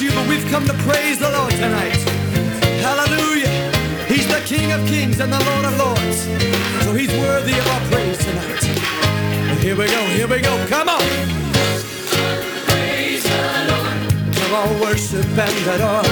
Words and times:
I 0.00 0.02
don't 0.02 0.14
know 0.14 0.22
about 0.22 0.28
you, 0.28 0.34
but 0.34 0.42
we've 0.42 0.50
come 0.50 0.64
to 0.66 0.72
praise 0.88 1.18
the 1.18 1.30
Lord 1.30 1.50
tonight. 1.52 1.96
Hallelujah. 2.80 3.48
He's 4.06 4.26
the 4.26 4.40
King 4.46 4.72
of 4.72 4.86
kings 4.86 5.20
and 5.20 5.30
the 5.30 5.38
Lord 5.44 5.64
of 5.66 5.76
lords. 5.76 6.22
So 6.84 6.94
he's 6.94 7.12
worthy 7.18 7.52
of 7.52 7.66
our 7.68 7.80
praise 7.90 8.16
tonight. 8.18 8.62
Here 9.60 9.76
we 9.76 9.86
go, 9.88 10.00
here 10.16 10.26
we 10.26 10.40
go. 10.40 10.56
Come 10.68 10.88
on. 10.88 11.02
Praise 12.64 13.24
the 13.24 13.66
Lord. 13.68 14.34
Come 14.36 14.54
on, 14.54 14.80
worship 14.80 15.26
and 15.36 15.68
adore. 15.68 16.02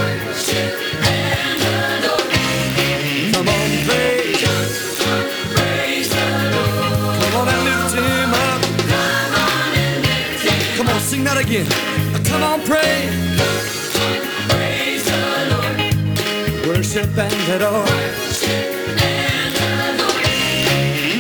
Come 3.33 3.49
on, 3.49 3.69
praise. 3.89 4.45
Praise 5.57 6.11
the 6.11 6.25
Lord. 6.53 7.23
Come 7.23 7.35
on 7.41 7.49
and 7.49 7.63
lift 7.65 7.95
him 7.95 8.35
up. 8.35 8.61
Come 10.77 10.89
on, 10.89 11.01
sing 11.01 11.25
that 11.25 11.39
again. 11.39 11.67
Come 12.27 12.43
on, 12.43 12.61
pray. 12.63 13.09
Praise 13.09 13.28
Worship 16.99 17.17
and 17.17 17.49
adore. 17.53 17.87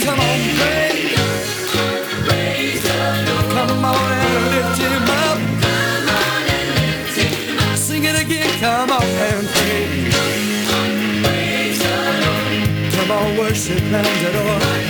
Come 0.03 0.19
on. 0.19 0.39
Praise 2.27 2.83
the 2.83 2.94
Lord. 3.28 3.47
Come 3.53 3.84
on 3.84 4.12
and 4.12 4.44
lift 4.50 4.78
him 4.80 5.08
up. 5.22 5.38
Sing 7.78 8.03
it 8.03 8.16
again. 8.20 8.50
Come 8.58 8.91
on 8.91 9.05
and. 9.05 9.47
Praise. 9.47 10.19
Come 12.97 13.10
on, 13.12 13.36
worship 13.36 13.81
and 13.81 14.06
adore. 14.27 14.88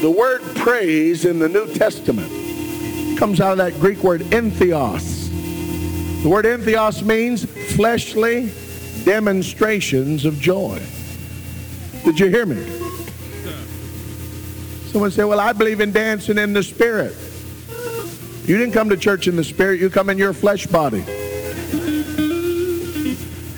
The 0.00 0.10
word 0.10 0.40
praise 0.56 1.26
in 1.26 1.38
the 1.38 1.50
New 1.50 1.70
Testament 1.74 2.30
comes 3.18 3.42
out 3.42 3.52
of 3.52 3.58
that 3.58 3.78
Greek 3.78 4.02
word 4.02 4.22
entheos. 4.30 5.28
The 6.22 6.30
word 6.30 6.46
entheos 6.46 7.02
means 7.02 7.44
fleshly 7.74 8.50
demonstrations 9.04 10.24
of 10.24 10.40
joy. 10.40 10.80
Did 12.06 12.18
you 12.18 12.28
hear 12.28 12.46
me? 12.46 12.87
Someone 14.98 15.12
say, 15.12 15.22
Well, 15.22 15.38
I 15.38 15.52
believe 15.52 15.80
in 15.80 15.92
dancing 15.92 16.38
in 16.38 16.52
the 16.52 16.62
spirit. 16.64 17.14
You 18.48 18.58
didn't 18.58 18.72
come 18.72 18.88
to 18.88 18.96
church 18.96 19.28
in 19.28 19.36
the 19.36 19.44
spirit, 19.44 19.78
you 19.78 19.90
come 19.90 20.10
in 20.10 20.18
your 20.18 20.32
flesh 20.32 20.66
body. 20.66 21.04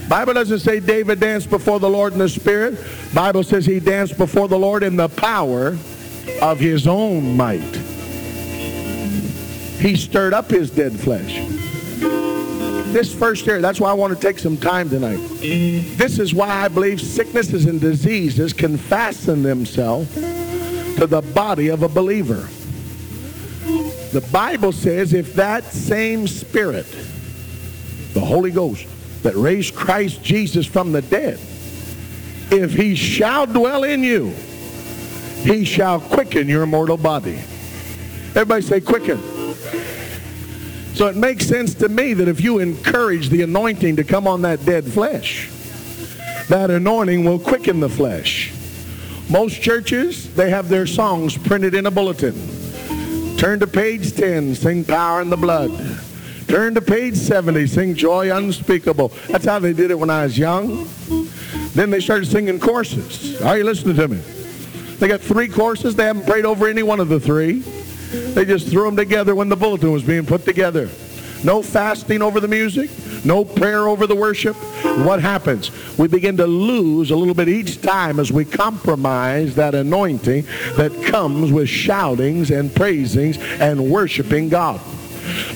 Bible 0.07 0.35
doesn't 0.35 0.59
say 0.59 0.81
David 0.81 1.19
danced 1.19 1.49
before 1.49 1.81
the 1.81 1.89
Lord 1.89 2.13
in 2.13 2.19
the 2.19 2.29
spirit. 2.29 2.79
Bible 3.15 3.43
says 3.43 3.65
he 3.65 3.81
danced 3.81 4.19
before 4.19 4.49
the 4.49 4.59
Lord 4.59 4.83
in 4.83 4.97
the 4.97 5.09
power 5.09 5.79
of 6.43 6.61
his 6.61 6.87
own 6.87 7.39
might. 7.39 7.75
He 9.79 9.97
stirred 9.97 10.35
up 10.35 10.51
his 10.51 10.71
dead 10.71 10.93
flesh. 11.01 11.41
This 12.93 13.15
first 13.15 13.49
area, 13.49 13.63
that's 13.63 13.81
why 13.81 13.89
I 13.89 13.95
want 13.95 14.15
to 14.15 14.21
take 14.21 14.39
some 14.39 14.59
time 14.59 14.91
tonight. 14.91 15.21
This 15.41 16.19
is 16.19 16.35
why 16.35 16.49
I 16.49 16.69
believe 16.69 17.01
sicknesses 17.01 17.65
and 17.65 17.81
diseases 17.81 18.53
can 18.53 18.77
fasten 18.77 19.43
themselves 19.43 20.15
to 21.01 21.07
the 21.07 21.23
body 21.23 21.69
of 21.69 21.83
a 21.83 21.89
believer. 21.89 22.47
The 24.13 24.21
Bible 24.31 24.71
says 24.71 25.15
if 25.15 25.33
that 25.33 25.65
same 25.65 26.27
spirit, 26.27 26.85
the 28.13 28.21
Holy 28.21 28.51
Ghost, 28.51 28.87
that 29.23 29.35
raised 29.35 29.75
Christ 29.75 30.23
Jesus 30.23 30.67
from 30.67 30.93
the 30.93 31.01
dead, 31.01 31.41
if 32.51 32.75
he 32.75 32.95
shall 32.95 33.47
dwell 33.47 33.85
in 33.85 34.05
you, 34.05 34.35
he 35.39 35.65
shall 35.65 36.01
quicken 36.01 36.49
your 36.49 36.67
mortal 36.67 36.99
body. 36.99 37.39
Everybody 38.35 38.61
say 38.61 38.83
quicken. 38.83 39.23
So 40.93 41.07
it 41.07 41.17
makes 41.17 41.47
sense 41.47 41.73
to 41.77 41.89
me 41.89 42.13
that 42.13 42.29
if 42.29 42.43
you 42.43 42.59
encourage 42.59 43.31
the 43.31 43.41
anointing 43.41 43.97
to 43.97 44.05
come 44.05 44.27
on 44.27 44.43
that 44.43 44.67
dead 44.67 44.85
flesh, 44.85 45.49
that 46.49 46.71
anointing 46.71 47.25
will 47.25 47.39
quicken 47.39 47.81
the 47.81 47.89
flesh. 47.89 48.50
Most 49.31 49.63
churches, 49.63 50.35
they 50.35 50.51
have 50.51 50.69
their 50.69 50.87
songs 50.87 51.39
printed 51.39 51.75
in 51.75 51.87
a 51.87 51.91
bulletin. 51.91 52.35
Turn 53.37 53.61
to 53.61 53.67
page 53.67 54.13
10, 54.13 54.57
sing 54.57 54.85
Power 54.85 55.23
in 55.23 55.31
the 55.31 55.37
Blood. 55.37 55.71
Turn 56.49 56.75
to 56.75 56.81
page 56.81 57.15
70, 57.15 57.69
sing 57.69 57.95
Joy 57.95 58.37
Unspeakable. 58.37 59.13
That's 59.29 59.45
how 59.45 59.61
they 59.61 59.73
did 59.73 59.93
it 59.93 59.99
when 59.99 60.11
I 60.11 60.25
was 60.25 60.37
young. 60.37 60.89
Then 61.75 61.91
they 61.91 62.01
started 62.01 62.27
singing 62.27 62.59
courses. 62.59 63.41
Are 63.41 63.57
you 63.57 63.63
listening 63.63 63.95
to 63.97 64.09
me? 64.09 64.17
They 64.99 65.07
got 65.07 65.21
three 65.21 65.47
courses. 65.47 65.95
They 65.95 66.05
haven't 66.05 66.27
prayed 66.27 66.45
over 66.45 66.67
any 66.67 66.83
one 66.83 66.99
of 66.99 67.09
the 67.09 67.21
three. 67.21 67.61
They 68.35 68.45
just 68.45 68.67
threw 68.69 68.85
them 68.85 68.97
together 68.97 69.37
when 69.37 69.49
the 69.49 69.57
bulletin 69.57 69.93
was 69.93 70.03
being 70.03 70.27
put 70.27 70.45
together. 70.45 70.91
No 71.45 71.63
fasting 71.63 72.21
over 72.21 72.41
the 72.41 72.49
music, 72.49 72.91
no 73.25 73.45
prayer 73.45 73.89
over 73.89 74.07
the 74.07 74.17
worship. 74.17 74.57
What 75.05 75.21
happens? 75.21 75.71
We 75.99 76.09
begin 76.09 76.37
to 76.39 76.47
lose 76.47 77.11
a 77.11 77.17
little 77.17 77.35
bit 77.35 77.49
each 77.49 77.81
time 77.81 78.19
as 78.21 78.33
we 78.33 78.45
compromise 78.45 79.55
that 79.57 79.75
anointing 79.75 80.45
that 80.77 80.93
comes 81.05 81.53
with 81.53 81.69
shoutings 81.69 82.51
and 82.51 82.75
praisings 82.75 83.39
and 83.39 83.91
worshiping 83.91 84.49
God. 84.49 84.81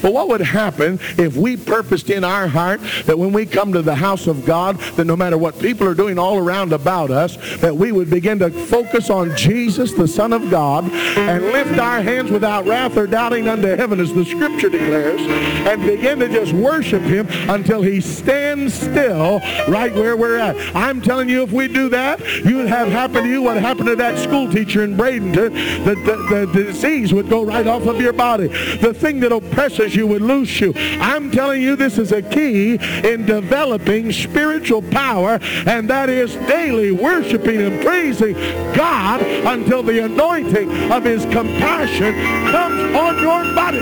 But 0.02 0.12
what 0.12 0.28
would 0.28 0.40
happen 0.40 0.98
if 1.18 1.36
we 1.36 1.56
purposed 1.56 2.10
in 2.10 2.24
our 2.24 2.46
heart 2.48 2.80
that 3.06 3.18
when 3.18 3.32
we 3.32 3.46
come 3.46 3.72
to 3.72 3.82
the 3.82 3.94
house 3.94 4.26
of 4.26 4.44
God, 4.44 4.78
that 4.96 5.04
no 5.04 5.16
matter 5.16 5.36
what 5.36 5.58
people 5.58 5.86
are 5.86 5.94
doing 5.94 6.18
all 6.18 6.38
around 6.38 6.72
about 6.72 7.10
us, 7.10 7.36
that 7.58 7.74
we 7.74 7.92
would 7.92 8.10
begin 8.10 8.38
to 8.38 8.50
focus 8.50 9.10
on 9.10 9.36
Jesus, 9.36 9.92
the 9.92 10.08
Son 10.08 10.32
of 10.32 10.50
God, 10.50 10.84
and 10.90 11.44
lift 11.44 11.78
our 11.78 12.00
hands 12.02 12.30
without 12.30 12.66
wrath 12.66 12.96
or 12.96 13.06
doubting 13.06 13.48
unto 13.48 13.68
heaven, 13.68 14.00
as 14.00 14.12
the 14.12 14.24
Scripture 14.24 14.68
declares, 14.68 15.20
and 15.20 15.82
begin 15.82 16.18
to 16.20 16.28
just 16.28 16.52
worship 16.52 17.02
Him 17.02 17.26
until 17.50 17.82
He 17.82 18.00
stands 18.00 18.74
still 18.74 19.40
right 19.68 19.94
where 19.94 20.16
we're 20.16 20.38
at. 20.38 20.56
I'm 20.76 21.00
telling 21.00 21.28
you, 21.28 21.42
if 21.42 21.52
we 21.52 21.68
do 21.68 21.88
that, 21.90 22.20
you 22.44 22.56
would 22.56 22.68
have 22.68 22.88
happen 22.88 23.24
to 23.24 23.28
you 23.28 23.42
what 23.42 23.56
happened 23.56 23.88
to 23.88 23.96
that 23.96 24.18
school 24.18 24.50
teacher 24.50 24.84
in 24.84 24.96
Bradenton. 24.96 25.84
The, 25.84 25.94
the, 25.94 26.46
the 26.46 26.64
disease 26.64 27.12
would 27.12 27.28
go 27.28 27.44
right 27.44 27.66
off 27.66 27.86
of 27.86 28.00
your 28.00 28.12
body. 28.12 28.48
The 28.78 28.94
thing 28.94 29.20
that 29.20 29.32
oppresses 29.32 29.63
you 29.64 30.06
would 30.06 30.20
loose 30.20 30.60
you. 30.60 30.74
I'm 30.76 31.30
telling 31.30 31.62
you, 31.62 31.74
this 31.74 31.96
is 31.96 32.12
a 32.12 32.20
key 32.20 32.74
in 33.02 33.24
developing 33.24 34.12
spiritual 34.12 34.82
power, 34.82 35.38
and 35.66 35.88
that 35.88 36.10
is 36.10 36.34
daily 36.46 36.92
worshiping 36.92 37.62
and 37.62 37.82
praising 37.82 38.34
God 38.74 39.22
until 39.22 39.82
the 39.82 40.04
anointing 40.04 40.92
of 40.92 41.04
his 41.04 41.22
compassion 41.24 42.14
comes 42.50 42.94
on 42.94 43.22
your 43.22 43.54
body, 43.54 43.78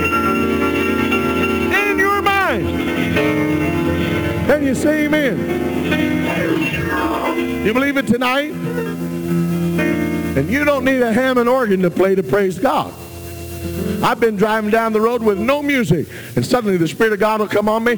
in 1.89 1.99
your 1.99 2.21
mind. 2.21 2.65
Can 4.47 4.63
you 4.63 4.73
say 4.73 5.05
amen? 5.05 5.63
You 7.65 7.73
believe 7.73 7.97
it 7.97 8.07
tonight? 8.07 8.51
And 10.37 10.49
you 10.49 10.63
don't 10.63 10.85
need 10.85 11.01
a 11.01 11.11
Hammond 11.11 11.49
organ 11.49 11.81
to 11.81 11.91
play 11.91 12.15
to 12.15 12.23
praise 12.23 12.57
God. 12.57 12.93
I've 14.03 14.19
been 14.19 14.35
driving 14.35 14.69
down 14.69 14.91
the 14.91 15.01
road 15.01 15.23
with 15.23 15.39
no 15.39 15.63
music, 15.63 16.07
and 16.35 16.45
suddenly 16.45 16.77
the 16.77 16.87
Spirit 16.87 17.13
of 17.13 17.19
God 17.19 17.39
will 17.39 17.47
come 17.47 17.69
on 17.69 17.83
me. 17.83 17.95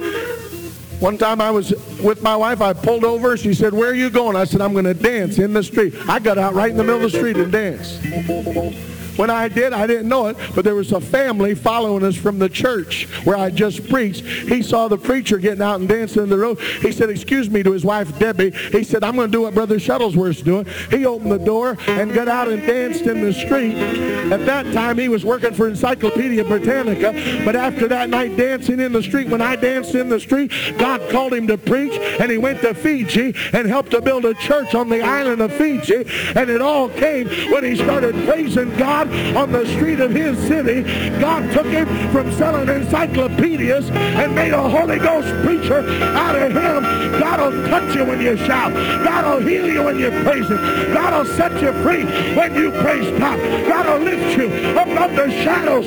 One 1.00 1.18
time 1.18 1.42
I 1.42 1.52
was 1.52 1.74
with 2.02 2.22
my 2.22 2.36
wife, 2.36 2.62
I 2.62 2.74
pulled 2.74 3.04
over. 3.04 3.36
She 3.36 3.54
said, 3.54 3.74
Where 3.74 3.90
are 3.90 3.96
you 3.96 4.10
going? 4.10 4.36
I 4.36 4.46
said, 4.46 4.62
I'm 4.62 4.72
going 4.72 4.86
to 4.86 4.94
dance 4.94 5.40
in 5.40 5.52
the 5.52 5.64
street. 5.64 5.94
I 6.08 6.20
got 6.20 6.38
out 6.38 6.54
right 6.54 6.70
in 6.70 6.78
the 6.78 6.84
middle 6.84 7.04
of 7.04 7.12
the 7.12 7.18
street 7.18 7.38
and 7.38 7.52
danced. 7.52 8.95
When 9.16 9.30
I 9.30 9.48
did, 9.48 9.74
I 9.74 9.88
didn't 9.88 10.10
know 10.10 10.28
it, 10.28 10.38
but 10.54 10.66
there 10.66 10.76
was 10.76 10.92
a 10.92 11.02
family 11.02 11.56
following 11.56 12.04
us 12.04 12.16
from 12.16 12.40
the 12.40 12.50
church 12.50 13.08
where 13.24 13.38
I 13.38 13.50
just 13.50 13.88
preached. 13.90 14.26
He 14.26 14.62
saw 14.62 14.88
the 14.88 14.98
preacher 14.98 15.38
getting 15.38 15.62
out 15.62 15.80
and 15.80 15.88
dancing 15.88 16.24
in 16.24 16.30
the 16.30 16.38
road. 16.38 16.60
He 16.60 16.92
said, 16.92 17.10
excuse 17.10 17.50
me 17.50 17.64
to 17.64 17.72
his 17.72 17.86
wife, 17.86 18.18
Debbie. 18.20 18.52
He 18.52 18.84
said, 18.84 19.04
I'm 19.04 19.16
going 19.16 19.32
to 19.32 19.32
do 19.32 19.42
what 19.42 19.54
Brother 19.54 19.78
Shuttlesworth's 19.78 20.42
doing. 20.42 20.66
He 20.92 21.06
opened 21.06 21.32
the 21.32 21.40
door 21.40 21.78
and 21.88 22.14
got 22.14 22.28
out 22.28 22.48
and 22.48 22.66
danced 22.66 23.02
in 23.02 23.22
the 23.22 23.34
street. 23.34 23.76
At 23.76 24.46
that 24.46 24.74
time, 24.74 24.98
he 24.98 25.10
was 25.10 25.24
working 25.24 25.54
for 25.54 25.68
Encyclopedia 25.68 26.44
Britannica, 26.44 27.14
but 27.46 27.56
after 27.56 27.88
that 27.88 28.10
night 28.10 28.36
dancing 28.36 28.80
in 28.80 28.92
the 28.92 29.04
street, 29.04 29.28
when 29.30 29.42
I 29.42 29.56
danced 29.56 29.96
in 29.96 30.10
the 30.10 30.20
street, 30.20 30.52
God 30.78 31.10
called 31.10 31.34
him 31.34 31.48
to 31.48 31.58
preach, 31.58 31.94
and 31.94 32.32
he 32.32 32.38
went 32.38 32.62
to 32.62 32.74
Fiji 32.74 33.34
and 33.54 33.68
helped 33.68 33.92
to 33.92 34.02
build 34.02 34.26
a 34.26 34.34
church 34.34 34.76
on 34.76 34.90
the 34.90 35.02
island 35.02 35.42
of 35.42 35.54
Fiji, 35.54 36.06
and 36.36 36.50
it 36.50 36.62
all 36.62 36.90
came 36.90 37.28
when 37.52 37.64
he 37.64 37.76
started 37.76 38.14
praising 38.28 38.76
God 38.78 39.05
on 39.36 39.52
the 39.52 39.66
street 39.66 40.00
of 40.00 40.12
his 40.12 40.38
city. 40.48 40.84
God 41.20 41.52
took 41.54 41.68
him 41.68 41.88
from 42.12 42.32
selling 42.34 42.70
encyclopedias 42.70 43.90
and 43.90 44.36
made 44.36 44.54
a 44.54 44.70
Holy 44.70 45.00
Ghost 45.00 45.28
preacher 45.46 45.80
out 46.16 46.36
of 46.36 46.52
him. 46.52 46.84
God 47.20 47.40
will 47.40 47.68
touch 47.68 47.96
you 47.96 48.06
when 48.06 48.22
you 48.22 48.38
shout. 48.38 48.74
God 49.04 49.26
will 49.26 49.48
heal 49.48 49.68
you 49.68 49.84
when 49.84 50.00
you 50.00 50.10
praise 50.24 50.48
him. 50.48 50.58
God 50.94 51.14
will 51.14 51.34
set 51.36 51.52
you 51.62 51.72
free 51.84 52.06
when 52.36 52.56
you 52.56 52.72
praise 52.72 53.10
God. 53.20 53.40
God 53.68 53.88
will 53.88 54.06
lift 54.06 54.38
you 54.38 54.48
above 54.72 55.16
the 55.16 55.30
shadows. 55.44 55.86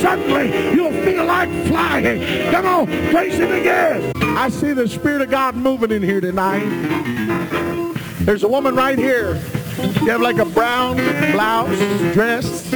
Suddenly 0.00 0.74
you'll 0.74 0.92
feel 1.04 1.24
like 1.24 1.48
flying. 1.66 2.50
Come 2.50 2.66
on, 2.66 2.86
praise 3.10 3.34
him 3.34 3.52
again. 3.52 4.12
I 4.16 4.48
see 4.48 4.72
the 4.72 4.88
Spirit 4.88 5.22
of 5.22 5.30
God 5.30 5.54
moving 5.54 5.90
in 5.90 6.02
here 6.02 6.20
tonight. 6.20 6.68
There's 8.20 8.42
a 8.42 8.48
woman 8.48 8.74
right 8.74 8.98
here. 8.98 9.40
You 9.80 10.10
have 10.10 10.20
like 10.20 10.38
a 10.38 10.44
brown 10.44 10.96
blouse, 11.32 11.78
dress, 12.12 12.72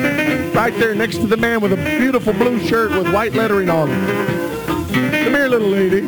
right 0.54 0.72
there 0.78 0.94
next 0.94 1.16
to 1.18 1.26
the 1.26 1.36
man 1.36 1.60
with 1.60 1.72
a 1.72 1.98
beautiful 1.98 2.32
blue 2.32 2.58
shirt 2.60 2.92
with 2.92 3.12
white 3.12 3.34
lettering 3.34 3.68
on 3.68 3.90
it. 3.90 5.24
Come 5.24 5.34
here, 5.34 5.48
little 5.48 5.68
lady. 5.68 6.02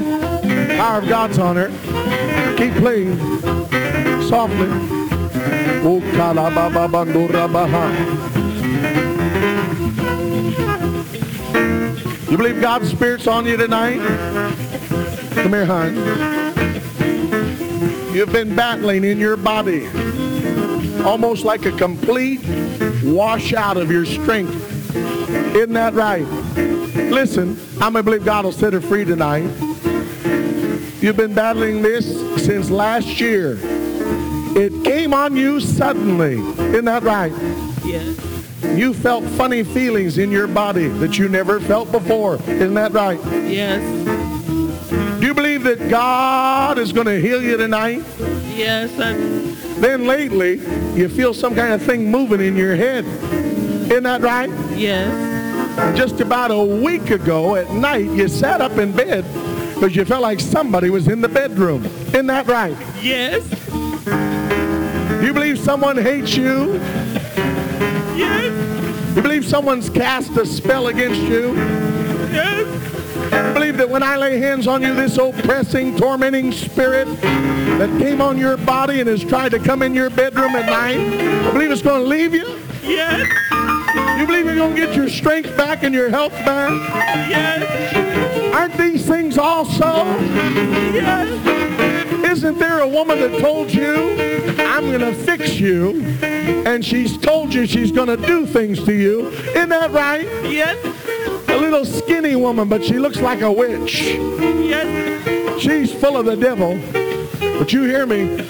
Power 0.76 1.00
of 1.00 1.08
God's 1.08 1.38
on 1.38 1.56
her. 1.56 1.68
Keep 2.56 2.74
playing 2.74 3.16
softly. 4.28 4.68
Oh, 5.84 6.00
kalabababandura 6.14 7.52
baha. 7.52 7.92
You 12.30 12.36
believe 12.36 12.60
God's 12.60 12.90
Spirit's 12.90 13.26
on 13.26 13.44
you 13.46 13.56
tonight? 13.56 13.98
Come 15.34 15.52
here, 15.52 15.66
hon. 15.66 15.94
You've 18.14 18.32
been 18.32 18.56
battling 18.56 19.04
in 19.04 19.18
your 19.18 19.36
body 19.36 19.88
almost 21.04 21.44
like 21.44 21.66
a 21.66 21.72
complete 21.72 22.40
washout 23.02 23.76
of 23.76 23.90
your 23.90 24.04
strength. 24.04 24.54
Isn't 25.54 25.72
that 25.74 25.94
right? 25.94 26.26
Listen, 27.10 27.58
I'm 27.74 27.92
going 27.92 27.94
to 27.94 28.02
believe 28.02 28.24
God 28.24 28.44
will 28.44 28.52
set 28.52 28.72
her 28.72 28.80
free 28.80 29.04
tonight. 29.04 29.48
You've 31.00 31.16
been 31.16 31.34
battling 31.34 31.82
this 31.82 32.06
since 32.44 32.70
last 32.70 33.20
year. 33.20 33.58
It 34.58 34.84
came 34.84 35.12
on 35.12 35.36
you 35.36 35.60
suddenly. 35.60 36.38
Isn't 36.70 36.86
that 36.86 37.02
right? 37.02 37.32
Yes. 37.84 38.18
You 38.76 38.92
felt 38.92 39.24
funny 39.24 39.62
feelings 39.62 40.18
in 40.18 40.30
your 40.30 40.46
body 40.46 40.88
that 40.88 41.18
you 41.18 41.28
never 41.28 41.60
felt 41.60 41.92
before. 41.92 42.36
Isn't 42.46 42.74
that 42.74 42.92
right? 42.92 43.20
Yes. 43.44 43.80
Do 45.20 45.26
you 45.26 45.34
believe 45.34 45.62
that 45.64 45.88
God 45.88 46.78
is 46.78 46.92
going 46.92 47.06
to 47.06 47.20
heal 47.20 47.42
you 47.42 47.56
tonight? 47.56 48.02
Yes. 48.54 48.90
I, 48.98 49.12
Then 49.78 50.06
lately, 50.06 50.54
you 50.94 51.08
feel 51.08 51.34
some 51.34 51.54
kind 51.54 51.72
of 51.74 51.82
thing 51.82 52.10
moving 52.10 52.40
in 52.40 52.56
your 52.56 52.74
head. 52.76 53.04
Isn't 53.04 54.04
that 54.04 54.22
right? 54.22 54.50
yes. 54.76 55.34
Just 55.96 56.20
about 56.22 56.50
a 56.50 56.64
week 56.64 57.10
ago 57.10 57.54
at 57.56 57.70
night, 57.70 58.06
you 58.10 58.28
sat 58.28 58.62
up 58.62 58.72
in 58.78 58.92
bed 58.92 59.24
because 59.74 59.94
you 59.94 60.06
felt 60.06 60.22
like 60.22 60.40
somebody 60.40 60.88
was 60.88 61.06
in 61.06 61.20
the 61.20 61.28
bedroom. 61.28 61.84
Isn't 62.08 62.26
that 62.28 62.46
right? 62.46 62.76
Yes. 63.02 63.44
You 65.22 65.34
believe 65.34 65.58
someone 65.58 65.98
hates 65.98 66.34
you? 66.34 66.74
Yes. 68.16 69.14
You 69.14 69.20
believe 69.22 69.44
someone's 69.44 69.90
cast 69.90 70.30
a 70.38 70.46
spell 70.46 70.86
against 70.88 71.20
you? 71.20 71.54
Yes. 72.32 72.66
You 73.46 73.52
believe 73.52 73.76
that 73.76 73.90
when 73.90 74.02
I 74.02 74.16
lay 74.16 74.38
hands 74.38 74.66
on 74.66 74.80
you, 74.82 74.94
this 74.94 75.18
oppressing, 75.18 75.96
tormenting 75.96 76.52
spirit 76.52 77.06
that 77.78 77.98
came 77.98 78.20
on 78.20 78.38
your 78.38 78.56
body 78.56 79.00
and 79.00 79.08
has 79.08 79.22
tried 79.22 79.50
to 79.50 79.58
come 79.58 79.82
in 79.82 79.94
your 79.94 80.08
bedroom 80.08 80.54
at 80.56 80.66
night, 80.66 80.98
I 80.98 81.52
believe 81.52 81.70
it's 81.70 81.82
going 81.82 82.02
to 82.02 82.08
leave 82.08 82.32
you? 82.32 82.58
Yes. 82.82 83.28
You 84.18 84.26
believe 84.26 84.46
you're 84.46 84.56
going 84.56 84.74
to 84.74 84.80
get 84.80 84.94
your 84.94 85.08
strength 85.10 85.54
back 85.56 85.82
and 85.82 85.94
your 85.94 86.08
health 86.08 86.32
back? 86.32 86.70
Yes. 87.28 88.54
Aren't 88.54 88.78
these 88.78 89.06
things 89.06 89.36
also? 89.36 90.04
Yes. 90.94 91.28
Isn't 92.24 92.58
there 92.58 92.80
a 92.80 92.88
woman 92.88 93.20
that 93.20 93.40
told 93.40 93.72
you, 93.72 93.94
I'm 94.58 94.86
going 94.90 95.00
to 95.00 95.14
fix 95.14 95.58
you, 95.60 96.02
and 96.22 96.84
she's 96.84 97.18
told 97.18 97.52
you 97.52 97.66
she's 97.66 97.92
going 97.92 98.08
to 98.08 98.16
do 98.16 98.46
things 98.46 98.82
to 98.84 98.94
you? 98.94 99.28
Isn't 99.28 99.68
that 99.68 99.90
right? 99.90 100.24
Yes. 100.44 100.76
A 101.48 101.56
little 101.56 101.84
skinny 101.84 102.36
woman, 102.36 102.68
but 102.68 102.84
she 102.84 102.98
looks 102.98 103.20
like 103.20 103.42
a 103.42 103.52
witch. 103.52 104.02
Yes. 104.02 105.62
She's 105.62 105.92
full 105.92 106.16
of 106.16 106.24
the 106.24 106.36
devil. 106.36 106.78
But 107.58 107.72
you 107.72 107.84
hear 107.84 108.06
me? 108.06 108.46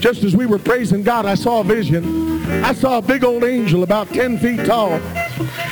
Just 0.00 0.24
as 0.24 0.36
we 0.36 0.46
were 0.46 0.58
praising 0.58 1.02
God, 1.02 1.26
I 1.26 1.34
saw 1.34 1.60
a 1.60 1.64
vision. 1.64 2.42
I 2.64 2.72
saw 2.74 2.98
a 2.98 3.02
big 3.02 3.24
old 3.24 3.44
angel 3.44 3.82
about 3.82 4.08
10 4.08 4.38
feet 4.38 4.64
tall. 4.66 4.98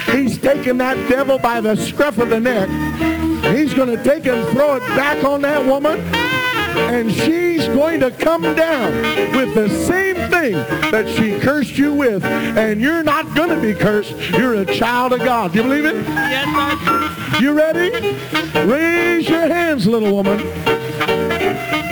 He's 0.06 0.38
taking 0.38 0.78
that 0.78 0.96
devil 1.08 1.38
by 1.38 1.60
the 1.60 1.76
scruff 1.76 2.18
of 2.18 2.30
the 2.30 2.40
neck. 2.40 2.68
And 2.68 3.56
he's 3.56 3.74
going 3.74 3.94
to 3.96 4.02
take 4.02 4.26
and 4.26 4.46
throw 4.50 4.76
it 4.76 4.80
back 4.96 5.24
on 5.24 5.42
that 5.42 5.64
woman. 5.64 5.98
And 6.00 7.12
she's 7.12 7.66
going 7.68 8.00
to 8.00 8.10
come 8.10 8.42
down 8.42 8.92
with 9.36 9.54
the 9.54 9.68
same 9.68 10.14
thing 10.30 10.52
that 10.92 11.08
she 11.08 11.38
cursed 11.40 11.76
you 11.76 11.92
with. 11.92 12.24
And 12.24 12.80
you're 12.80 13.02
not 13.02 13.34
going 13.34 13.50
to 13.50 13.60
be 13.60 13.74
cursed. 13.74 14.16
You're 14.30 14.54
a 14.54 14.64
child 14.64 15.12
of 15.12 15.20
God. 15.20 15.52
Do 15.52 15.58
you 15.58 15.64
believe 15.64 15.84
it? 15.84 15.96
Yes. 16.06 16.46
I, 16.48 17.38
You 17.40 17.52
ready? 17.52 18.16
Raise 18.66 19.28
your 19.28 19.48
hands, 19.48 19.86
little 19.86 20.14
woman. 20.14 20.38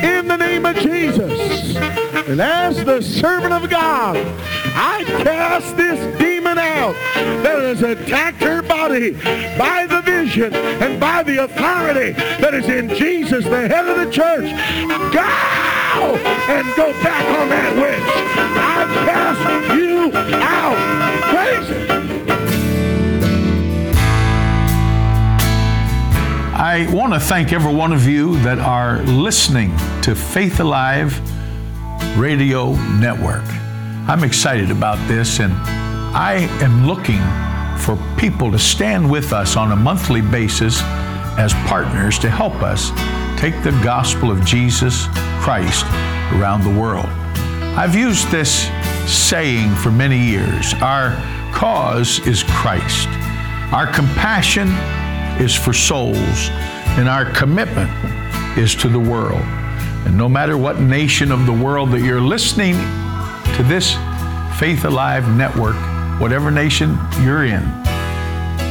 In 0.03 0.29
the 0.29 0.37
name 0.37 0.65
of 0.67 0.77
Jesus. 0.77 1.77
And 2.29 2.41
as 2.41 2.85
the 2.85 3.01
servant 3.01 3.53
of 3.53 3.71
God, 3.71 4.17
I 4.75 5.05
cast 5.23 5.77
this 5.77 5.99
demon 6.19 6.59
out 6.59 6.93
that 7.43 7.59
has 7.63 7.83
attacked 7.83 8.43
her 8.43 8.63
body 8.63 9.13
by 9.57 9.87
the 9.89 10.03
vision 10.03 10.55
and 10.55 11.01
by 11.01 11.23
the 11.23 11.45
authority 11.45 12.13
that 12.13 12.55
is 12.55 12.69
in 12.69 12.91
Jesus, 12.91 13.45
the 13.45 13.69
head 13.69 13.87
of 13.89 13.97
the 13.97 14.11
church. 14.11 14.51
Go 15.13 16.15
and 16.49 16.77
go 16.77 16.93
back 17.03 17.25
on 17.39 17.49
that 17.49 17.75
witch. 17.77 18.03
I 18.57 18.85
cast 19.07 19.75
you 19.75 20.13
out. 20.37 20.98
I 26.71 26.87
want 26.93 27.15
to 27.15 27.19
thank 27.19 27.55
every 27.55 27.75
one 27.75 27.95
of 27.95 28.07
you 28.07 28.39
that 28.41 28.59
are 28.59 28.99
listening 29.05 29.75
to 30.03 30.15
Faith 30.15 30.61
Alive 30.61 31.19
Radio 32.19 32.75
Network. 32.99 33.47
I'm 34.07 34.23
excited 34.23 34.71
about 34.71 34.99
this, 35.09 35.41
and 35.41 35.55
I 36.15 36.47
am 36.61 36.87
looking 36.87 37.23
for 37.79 37.97
people 38.19 38.53
to 38.53 38.59
stand 38.59 39.11
with 39.11 39.33
us 39.33 39.57
on 39.57 39.73
a 39.73 39.77
monthly 39.77 40.21
basis 40.21 40.83
as 41.39 41.55
partners 41.67 42.19
to 42.19 42.29
help 42.29 42.57
us 42.57 42.91
take 43.41 43.55
the 43.63 43.73
gospel 43.83 44.31
of 44.31 44.45
Jesus 44.45 45.07
Christ 45.41 45.87
around 46.35 46.65
the 46.65 46.79
world. 46.79 47.09
I've 47.79 47.95
used 47.95 48.29
this 48.31 48.69
saying 49.11 49.75
for 49.77 49.91
many 49.91 50.19
years 50.19 50.75
our 50.83 51.17
cause 51.51 52.19
is 52.27 52.43
Christ, 52.43 53.09
our 53.73 53.91
compassion 53.91 54.69
is 55.41 55.55
for 55.55 55.73
souls, 55.73 56.49
and 56.99 57.09
our 57.09 57.31
commitment 57.33 57.91
is 58.59 58.75
to 58.77 58.89
the 58.89 58.99
world. 58.99 59.43
And 60.07 60.17
no 60.17 60.29
matter 60.29 60.57
what 60.57 60.81
nation 60.81 61.31
of 61.31 61.47
the 61.47 61.53
world 61.53 61.91
that 61.93 62.01
you're 62.01 62.21
listening 62.21 62.75
to 63.57 63.63
this 63.65 63.95
Faith 64.59 64.85
Alive 64.85 65.29
network, 65.37 65.77
whatever 66.21 66.51
nation 66.51 66.99
you're 67.21 67.45
in, 67.45 67.63